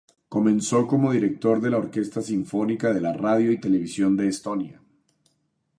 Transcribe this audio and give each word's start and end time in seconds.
Comenzó 0.29 0.87
como 0.87 1.11
director 1.11 1.61
de 1.61 1.69
la 1.69 1.77
Orquesta 1.77 2.23
sinfónica 2.23 2.91
de 2.91 3.01
la 3.01 3.13
radio 3.13 3.51
y 3.51 3.61
televisión 3.61 4.17
de 4.17 4.29
Estonia. 4.29 4.81